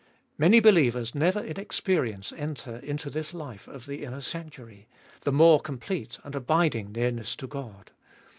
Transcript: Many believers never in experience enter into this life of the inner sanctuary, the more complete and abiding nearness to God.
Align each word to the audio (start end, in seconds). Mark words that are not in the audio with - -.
Many 0.35 0.59
believers 0.59 1.13
never 1.13 1.39
in 1.41 1.59
experience 1.59 2.33
enter 2.35 2.77
into 2.77 3.11
this 3.11 3.35
life 3.35 3.67
of 3.67 3.85
the 3.85 4.03
inner 4.03 4.21
sanctuary, 4.21 4.87
the 5.25 5.31
more 5.31 5.59
complete 5.59 6.17
and 6.23 6.33
abiding 6.33 6.91
nearness 6.93 7.35
to 7.35 7.45
God. 7.45 7.91